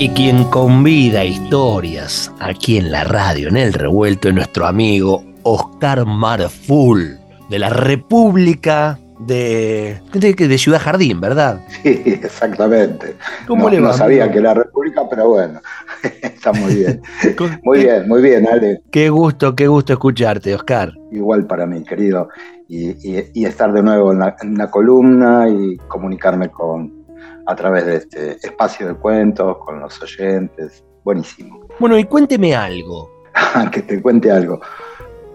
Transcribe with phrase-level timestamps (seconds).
[0.00, 6.06] Y quien convida historias aquí en la radio, en el revuelto, es nuestro amigo Oscar
[6.06, 7.18] Marful,
[7.50, 11.62] de la República de, de, Ciudad Jardín, ¿verdad?
[11.82, 13.16] Sí, exactamente.
[13.48, 13.88] ¿Cómo no, le va?
[13.88, 15.60] No sabía que era República, pero bueno,
[16.22, 17.02] está muy bien.
[17.64, 18.80] Muy bien, muy bien, Ale.
[18.92, 20.92] Qué gusto, qué gusto escucharte, Oscar.
[21.10, 22.28] Igual para mí, querido.
[22.68, 26.97] Y, y, y estar de nuevo en la, en la columna y comunicarme con,
[27.48, 30.84] a través de este espacio de cuentos, con los oyentes.
[31.02, 31.60] Buenísimo.
[31.78, 33.10] Bueno, y cuénteme algo.
[33.72, 34.60] que te cuente algo.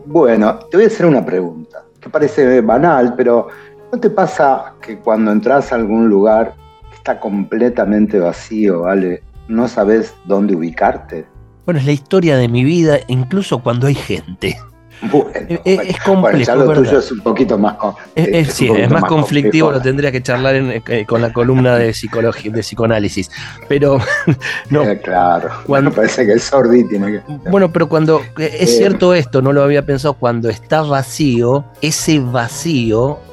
[0.05, 3.47] Bueno, te voy a hacer una pregunta, que parece banal, pero
[3.92, 6.53] ¿no te pasa que cuando entras a algún lugar
[6.94, 9.23] está completamente vacío, ¿vale?
[9.48, 11.25] No sabes dónde ubicarte.
[11.66, 14.58] Bueno, es la historia de mi vida, incluso cuando hay gente.
[15.11, 15.31] Bueno,
[15.65, 16.55] es, es complejo.
[16.55, 17.75] Bueno, lo tuyo es un poquito más.
[18.15, 19.71] Es, es, un sí, poquito es más conflictivo, complejo.
[19.79, 23.29] lo tendría que charlar en- eh, con la columna de, psicología, de psicoanálisis.
[23.67, 23.99] Pero,
[24.69, 25.49] no, Eh, claro.
[25.65, 27.49] Cuando- Me parece que el sordi tiene que.
[27.49, 28.77] bueno, pero cuando, eh, es Eh.
[28.77, 33.19] cierto esto, no lo había pensado, cuando está vacío, ese vacío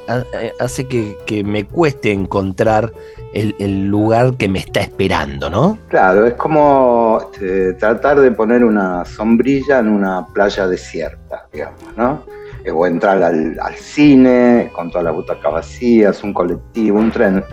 [0.59, 2.91] hace que, me cueste encontrar
[3.33, 5.77] el, lugar que me está esperando, ¿no?
[5.87, 12.23] Claro, es como este, tratar de poner una sombrilla en una playa desierta, digamos, ¿no?
[12.63, 17.43] Eh, O entrar al, cine con todas las butacas vacías, un colectivo, un tren.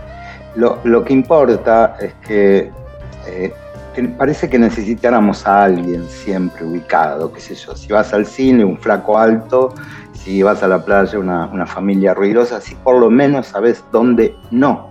[0.55, 2.71] Lo, lo que importa es que,
[3.27, 3.53] eh,
[4.03, 8.77] parece que necesitáramos a alguien siempre ubicado, qué sé yo, si vas al cine, un
[8.77, 9.73] flaco alto,
[10.13, 14.35] si vas a la playa, una, una familia ruidosa, si por lo menos sabes dónde
[14.51, 14.89] no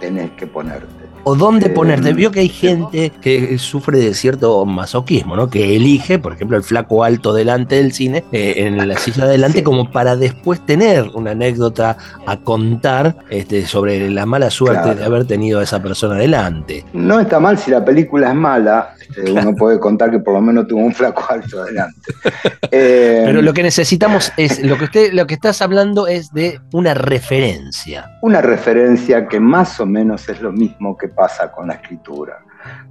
[0.00, 0.95] tenés que ponerte.
[1.28, 2.12] ¿O dónde Eh, ponerte?
[2.12, 5.50] Vio que hay gente que sufre de cierto masoquismo, ¿no?
[5.50, 9.30] Que elige, por ejemplo, el flaco alto delante del cine, eh, en la silla de
[9.30, 9.64] adelante, Sí.
[9.64, 14.98] como para después tener una anécdota a contar este, sobre la mala suerte Claro.
[15.00, 16.84] de haber tenido a esa persona delante.
[16.92, 20.40] No está mal si la película es mala, este, uno puede contar que por lo
[20.40, 21.96] menos tuvo un flaco alto adelante.
[22.72, 26.60] Eh, Pero lo que necesitamos es, lo que usted, lo que estás hablando es de
[26.72, 28.10] una referencia.
[28.22, 32.38] Una referencia que más o menos es lo mismo que pasa con la escritura.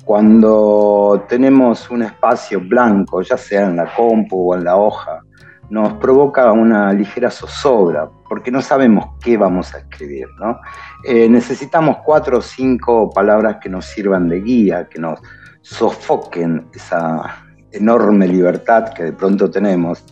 [0.04, 5.22] Cuando tenemos un espacio blanco, ya sea en la compu o en la hoja,
[5.70, 10.60] nos provoca una ligera zozobra, porque no sabemos qué vamos a escribir, ¿no?
[11.04, 15.20] Eh, necesitamos cuatro o cinco palabras que nos sirvan de guía, que nos
[15.62, 20.06] sofoquen esa enorme libertad que de pronto tenemos.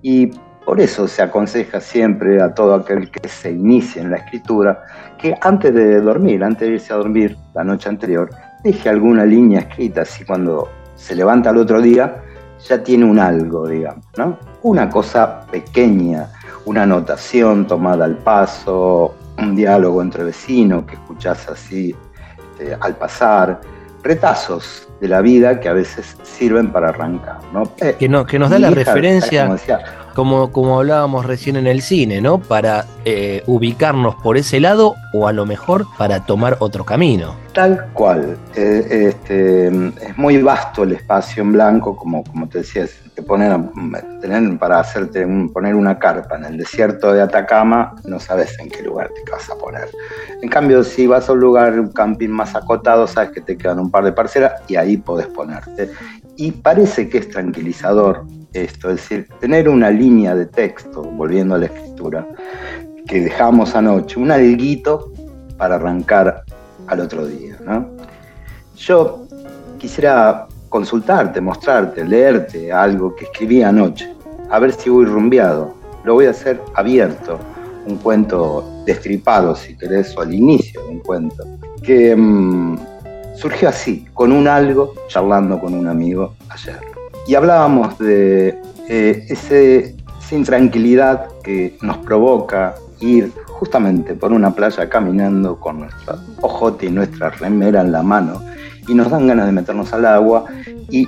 [0.00, 0.30] Y
[0.70, 4.84] por eso se aconseja siempre a todo aquel que se inicie en la escritura
[5.18, 8.30] que antes de dormir, antes de irse a dormir la noche anterior,
[8.62, 12.22] deje alguna línea escrita, así cuando se levanta al otro día
[12.68, 14.38] ya tiene un algo, digamos, ¿no?
[14.62, 16.28] Una cosa pequeña,
[16.66, 21.96] una anotación tomada al paso, un diálogo entre vecinos que escuchás así
[22.52, 23.60] este, al pasar,
[24.04, 27.74] retazos de la vida que a veces sirven para arrancar, ¿no?
[27.74, 29.80] Que, no, que nos da la referencia, como decía,
[30.14, 32.38] como, como hablábamos recién en el cine, ¿no?
[32.38, 37.34] Para eh, ubicarnos por ese lado o a lo mejor para tomar otro camino.
[37.52, 38.36] Tal cual.
[38.54, 43.70] Eh, este, es muy vasto el espacio en blanco, como, como te decía, te ponen
[44.20, 48.68] tener para hacerte un- poner una carpa en el desierto de Atacama, no sabes en
[48.68, 49.88] qué lugar te vas a poner.
[50.42, 53.78] En cambio, si vas a un lugar, un camping más acotado, sabes que te quedan
[53.80, 55.90] un par de parcelas y ahí podés ponerte.
[56.36, 61.58] Y parece que es tranquilizador esto, es decir, tener una línea de texto, volviendo a
[61.58, 62.26] la escritura,
[63.06, 65.12] que dejamos anoche, un alguito
[65.56, 66.42] para arrancar
[66.86, 67.56] al otro día.
[67.64, 67.88] ¿no?
[68.76, 69.26] Yo
[69.78, 74.14] quisiera consultarte, mostrarte, leerte algo que escribí anoche,
[74.50, 75.74] a ver si voy rumbeado.
[76.04, 77.38] Lo voy a hacer abierto,
[77.86, 81.44] un cuento destripado, si querés, o al inicio de un cuento,
[81.82, 82.78] que mm,
[83.36, 86.80] surgió así, con un algo, charlando con un amigo ayer.
[87.26, 88.58] Y hablábamos de
[88.88, 96.16] eh, ese, esa intranquilidad que nos provoca ir justamente por una playa caminando con nuestro
[96.40, 98.42] ojote y nuestra remera en la mano
[98.88, 100.46] y nos dan ganas de meternos al agua
[100.88, 101.06] y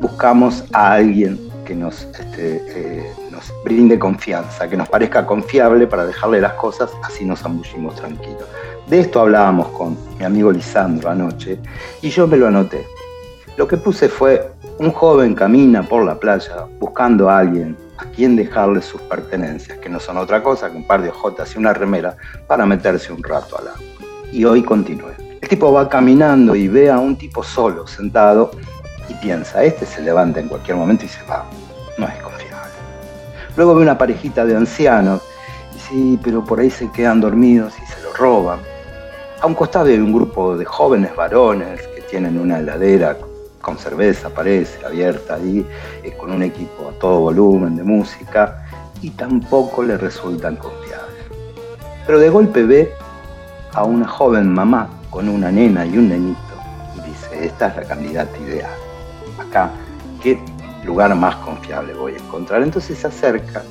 [0.00, 6.06] buscamos a alguien que nos, este, eh, nos brinde confianza, que nos parezca confiable para
[6.06, 8.44] dejarle las cosas, así nos zambullimos tranquilos.
[8.88, 11.58] De esto hablábamos con mi amigo Lisandro anoche
[12.02, 12.86] y yo me lo anoté.
[13.56, 18.34] Lo que puse fue, un joven camina por la playa buscando a alguien a quien
[18.34, 21.74] dejarle sus pertenencias, que no son otra cosa que un par de ojotas y una
[21.74, 22.16] remera
[22.46, 23.80] para meterse un rato al agua.
[24.32, 25.12] Y hoy continúe.
[25.40, 28.52] El tipo va caminando y ve a un tipo solo, sentado,
[29.08, 31.44] y piensa, este se levanta en cualquier momento y se va.
[31.98, 32.72] No es confiable.
[33.56, 35.20] Luego ve una parejita de ancianos,
[35.76, 38.60] y sí, pero por ahí se quedan dormidos y se lo roban.
[39.42, 43.16] A un costado hay un grupo de jóvenes varones que tienen una heladera
[43.60, 45.66] con cerveza, parece, abierta ahí,
[46.02, 48.66] eh, con un equipo a todo volumen de música,
[49.02, 51.24] y tampoco le resultan confiables.
[52.06, 52.92] Pero de golpe ve
[53.72, 56.38] a una joven mamá con una nena y un nenito,
[56.96, 58.72] y dice, esta es la candidata ideal.
[59.38, 59.70] Acá,
[60.22, 60.38] ¿qué
[60.84, 62.62] lugar más confiable voy a encontrar?
[62.62, 63.62] Entonces se acerca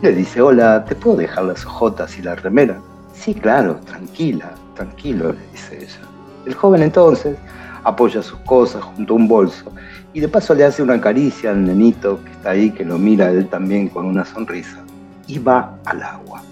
[0.00, 2.78] y le dice, hola, ¿te puedo dejar las hojotas y la remera?
[3.14, 6.00] Sí, claro, tranquila, tranquilo, le dice ella.
[6.46, 7.36] El joven entonces
[7.84, 9.72] apoya sus cosas junto a un bolso
[10.12, 13.30] y de paso le hace una caricia al nenito que está ahí, que lo mira
[13.30, 14.78] él también con una sonrisa,
[15.26, 16.42] y va al agua.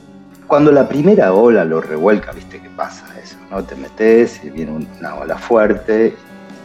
[0.47, 3.63] Cuando la primera ola lo revuelca, viste qué pasa eso, ¿no?
[3.63, 6.17] Te metes y viene una ola fuerte,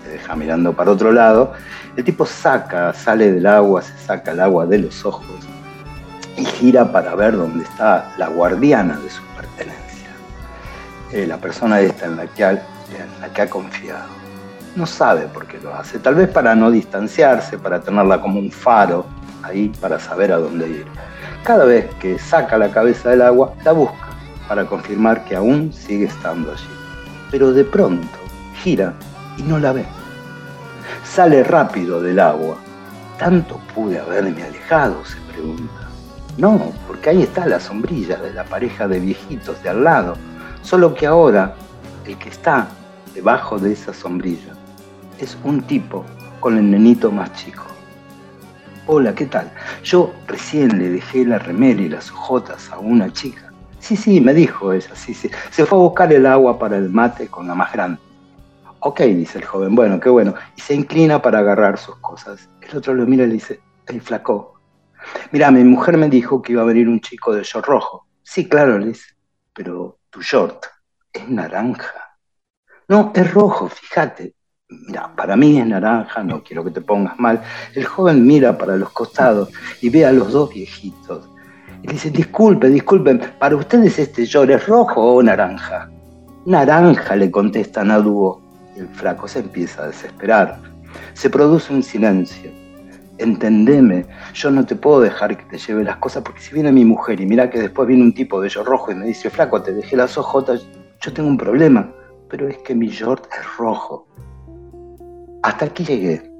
[0.03, 1.53] te deja mirando para otro lado,
[1.95, 5.25] el tipo saca, sale del agua, se saca el agua de los ojos
[6.35, 10.09] y gira para ver dónde está la guardiana de su pertenencia,
[11.11, 12.59] eh, la persona esta en la que en
[13.21, 14.16] la que ha confiado
[14.77, 15.97] no sabe por qué lo hace.
[15.97, 19.05] Tal vez para no distanciarse, para tenerla como un faro
[19.41, 20.85] ahí para saber a dónde ir.
[21.43, 24.07] Cada vez que saca la cabeza del agua, la busca
[24.47, 26.69] para confirmar que aún sigue estando allí.
[27.31, 28.07] Pero de pronto
[28.61, 28.93] gira
[29.37, 29.85] y no la ve.
[31.03, 32.57] Sale rápido del agua.
[33.17, 35.03] ¿Tanto pude haberme alejado?
[35.03, 35.73] se pregunta.
[36.37, 40.15] No, porque ahí está la sombrilla de la pareja de viejitos de al lado.
[40.61, 41.55] Solo que ahora
[42.05, 42.67] el que está
[43.15, 44.56] debajo de esa sombrilla
[45.19, 46.05] es un tipo
[46.39, 47.65] con el nenito más chico.
[48.85, 49.51] Hola, ¿qué tal?
[49.83, 53.51] Yo recién le dejé la remera y las hojotas a una chica.
[53.79, 55.29] Sí, sí, me dijo ella, sí, sí.
[55.51, 57.99] Se fue a buscar el agua para el mate con la más grande.
[58.79, 60.35] Ok, dice el joven, bueno, qué bueno.
[60.55, 62.49] Y se inclina para agarrar sus cosas.
[62.61, 64.59] El otro lo mira y le dice, el flaco.
[65.31, 68.07] Mira, mi mujer me dijo que iba a venir un chico de short rojo.
[68.23, 69.15] Sí, claro, le dice,
[69.53, 70.65] pero tu short
[71.11, 72.17] es naranja.
[72.87, 74.36] No, es rojo, fíjate
[74.69, 77.41] mira, para mí es naranja, no quiero que te pongas mal.
[77.73, 79.49] El joven mira para los costados
[79.81, 81.29] y ve a los dos viejitos.
[81.83, 85.89] Y dice, disculpe, disculpen, ¿para ustedes este llor es rojo o naranja?
[86.45, 88.41] Naranja, le contestan a dúo.
[88.75, 90.59] El flaco se empieza a desesperar.
[91.13, 92.51] Se produce un silencio.
[93.19, 96.85] Entendeme, yo no te puedo dejar que te lleve las cosas porque si viene mi
[96.85, 99.61] mujer y mira que después viene un tipo de yo rojo y me dice, flaco,
[99.61, 100.67] te dejé las ojotas,
[101.01, 101.91] yo tengo un problema,
[102.29, 104.07] pero es que mi short es rojo
[105.43, 106.31] hasta aquí llegué.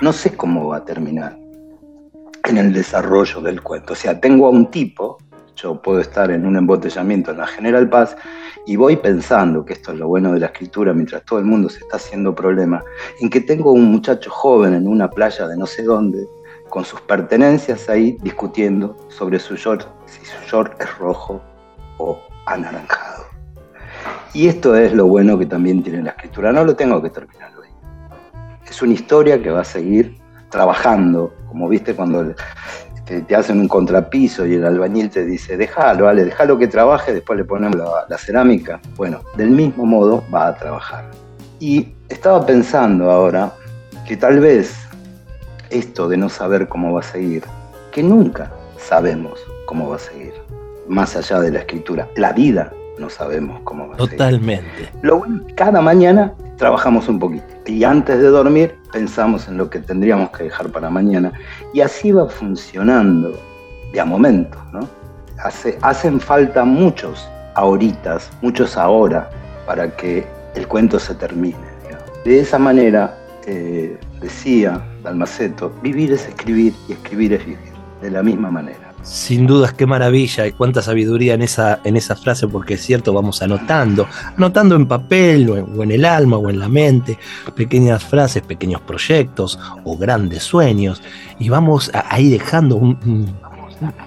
[0.00, 1.38] No sé cómo va a terminar
[2.44, 3.94] en el desarrollo del cuento.
[3.94, 5.18] O sea, tengo a un tipo,
[5.56, 8.16] yo puedo estar en un embotellamiento en la General Paz
[8.66, 11.68] y voy pensando, que esto es lo bueno de la escritura, mientras todo el mundo
[11.68, 12.82] se está haciendo problema,
[13.20, 16.26] en que tengo un muchacho joven en una playa de no sé dónde,
[16.68, 21.40] con sus pertenencias ahí discutiendo sobre su short, si su short es rojo
[21.98, 23.24] o anaranjado.
[24.32, 26.52] Y esto es lo bueno que también tiene la escritura.
[26.52, 27.53] No lo tengo que terminar
[28.74, 30.16] es una historia que va a seguir
[30.50, 32.34] trabajando, como viste cuando
[33.04, 37.38] te, hacen un contrapiso y el albañil te dice, déjalo, vale, déjalo que trabaje, después
[37.38, 37.76] le ponemos
[38.08, 38.80] la, cerámica.
[38.96, 41.08] Bueno, del mismo modo va a trabajar.
[41.60, 43.52] Y estaba pensando ahora
[44.08, 44.74] que tal vez
[45.70, 47.44] esto de no saber cómo va a seguir,
[47.92, 50.32] que nunca sabemos cómo va a seguir,
[50.88, 54.10] más allá de la escritura, la vida no sabemos cómo va a seguir.
[54.18, 54.90] Totalmente.
[55.02, 55.22] Lo
[55.54, 60.44] cada mañana trabajamos un poquito y antes de dormir pensamos en lo que tendríamos que
[60.44, 61.32] dejar para mañana
[61.72, 63.38] y así va funcionando
[63.92, 64.88] de a momentos, ¿no?
[65.42, 69.30] Hace, hacen falta muchos ahoritas, muchos ahora
[69.66, 71.74] para que el cuento se termine.
[72.24, 73.14] De esa manera,
[73.46, 78.83] eh, decía Dalmaceto, vivir es escribir y escribir es vivir, de la misma manera.
[79.04, 83.12] Sin dudas, qué maravilla y cuánta sabiduría en esa, en esa frase, porque es cierto,
[83.12, 87.18] vamos anotando, anotando en papel o en, el alma o en la mente,
[87.54, 91.02] pequeñas frases, pequeños proyectos o grandes sueños,
[91.38, 92.76] y vamos ahí dejando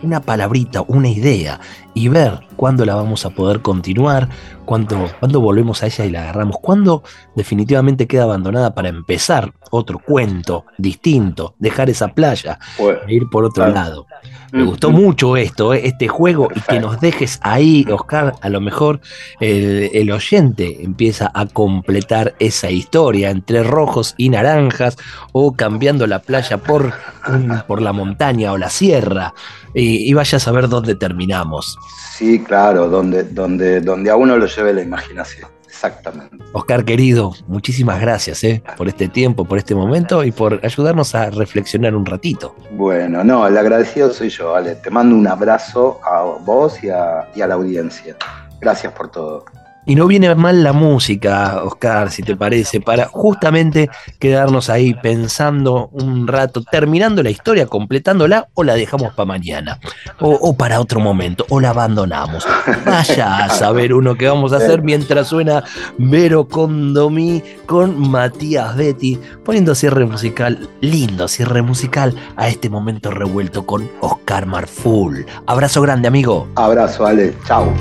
[0.01, 1.59] una palabrita, una idea,
[1.93, 4.27] y ver cuándo la vamos a poder continuar,
[4.65, 7.03] cuándo, cuándo volvemos a ella y la agarramos, cuándo
[7.35, 12.59] definitivamente queda abandonada para empezar otro cuento distinto, dejar esa playa
[13.07, 14.07] e ir por otro lado.
[14.51, 18.35] Me gustó mucho esto, eh, este juego, y que nos dejes ahí, Oscar.
[18.41, 19.01] A lo mejor
[19.41, 24.97] el, oyente empieza a completar esa historia entre rojos y naranjas,
[25.33, 26.93] o cambiando la playa por,
[27.67, 29.33] por la montaña o la sierra,
[29.77, 31.77] y, y vaya a saber dónde terminamos.
[32.13, 35.49] Sí, claro, donde, donde, donde a uno lo lleve la imaginación.
[35.67, 36.35] Exactamente.
[36.53, 41.29] Oscar querido, muchísimas gracias eh, por este tiempo, por este momento y por ayudarnos a
[41.29, 42.55] reflexionar un ratito.
[42.71, 44.75] Bueno, no, el agradecido soy yo, Ale.
[44.75, 48.17] Te mando un abrazo a vos y a, y a la audiencia.
[48.59, 49.45] Gracias por todo.
[49.87, 53.89] Y no viene mal la música, Oscar, si te parece, para justamente
[54.19, 59.79] quedarnos ahí pensando un rato, terminando la historia, completándola, o la dejamos para mañana,
[60.19, 62.45] o, para otro momento, o la abandonamos.
[62.85, 65.63] Vaya a saber uno qué vamos a hacer mientras suena
[65.97, 73.65] Vero Condomí con Matías Betty, poniendo cierre musical, lindo cierre musical a este momento revuelto
[73.65, 75.25] con Oscar Marful.
[75.45, 76.49] Abrazo grande, amigo.
[76.55, 77.33] Abrazo, Ale.
[77.45, 77.73] Chao.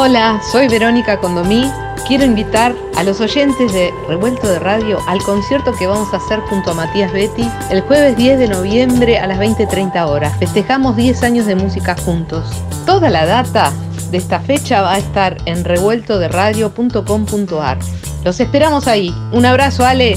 [0.00, 1.68] Hola, soy Verónica Condomí.
[2.06, 6.38] Quiero invitar a los oyentes de Revuelto de Radio al concierto que vamos a hacer
[6.42, 10.38] junto a Matías Betty el jueves 10 de noviembre a las 20.30 horas.
[10.38, 12.44] Festejamos 10 años de música juntos.
[12.86, 13.72] Toda la data
[14.12, 17.78] de esta fecha va a estar en revueltoderadio.com.ar.
[18.22, 19.12] Los esperamos ahí.
[19.32, 20.16] Un abrazo, Ale.